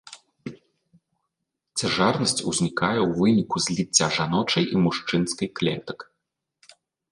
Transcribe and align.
Цяжарнасць 1.79 2.41
узнікае 2.53 2.97
ў 3.07 3.13
выніку 3.21 3.55
зліцця 3.67 4.07
жаночай 4.19 4.63
і 4.75 4.85
мужчынскай 4.87 5.47
клетак. 5.61 5.99